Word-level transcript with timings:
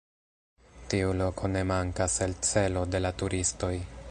Tiu 0.93 1.11
loko 1.19 1.51
ne 1.57 1.63
mankas 1.73 2.19
el 2.29 2.35
celo 2.51 2.87
de 2.97 3.07
la 3.09 3.17
turistoj. 3.25 3.75